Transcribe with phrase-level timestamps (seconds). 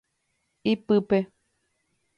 [0.71, 1.19] Ipype.